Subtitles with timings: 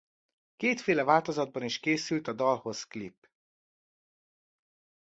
[0.55, 3.27] Kétféle változatban is készült a dalhoz klip.